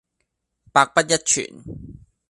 [0.03, 0.03] 百
[0.83, 1.45] 不一存